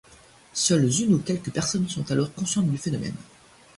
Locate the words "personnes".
1.51-1.87